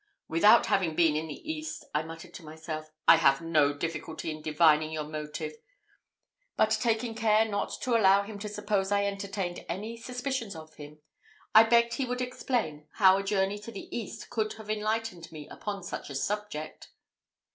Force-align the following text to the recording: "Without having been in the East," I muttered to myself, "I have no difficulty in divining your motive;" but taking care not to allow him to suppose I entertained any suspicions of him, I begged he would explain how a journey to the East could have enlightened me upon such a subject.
"Without 0.27 0.65
having 0.65 0.95
been 0.95 1.15
in 1.15 1.27
the 1.27 1.47
East," 1.53 1.85
I 1.93 2.01
muttered 2.01 2.33
to 2.33 2.43
myself, 2.43 2.89
"I 3.07 3.17
have 3.17 3.39
no 3.39 3.71
difficulty 3.71 4.31
in 4.31 4.41
divining 4.41 4.91
your 4.91 5.03
motive;" 5.03 5.53
but 6.57 6.71
taking 6.81 7.13
care 7.13 7.45
not 7.45 7.77
to 7.83 7.95
allow 7.95 8.23
him 8.23 8.39
to 8.39 8.49
suppose 8.49 8.91
I 8.91 9.05
entertained 9.05 9.63
any 9.69 9.95
suspicions 9.97 10.55
of 10.55 10.73
him, 10.73 10.97
I 11.53 11.65
begged 11.65 11.93
he 11.93 12.05
would 12.07 12.17
explain 12.19 12.87
how 12.93 13.19
a 13.19 13.23
journey 13.23 13.59
to 13.59 13.71
the 13.71 13.95
East 13.95 14.31
could 14.31 14.53
have 14.53 14.71
enlightened 14.71 15.31
me 15.31 15.47
upon 15.47 15.83
such 15.83 16.09
a 16.09 16.15
subject. 16.15 16.89